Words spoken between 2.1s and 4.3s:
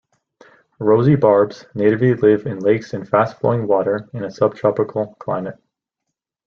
live in lakes and fast flowing water in